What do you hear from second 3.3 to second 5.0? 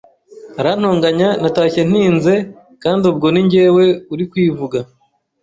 ni njyewe uri kwivuga